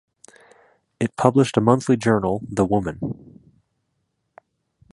[0.99, 3.43] It published a monthly journal "The Woman".